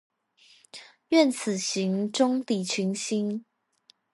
[1.09, 3.45] 愿此行，终抵群星。